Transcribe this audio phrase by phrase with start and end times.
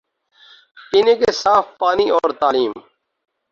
[0.91, 2.71] پینے کے صاف پانی اور تعلیم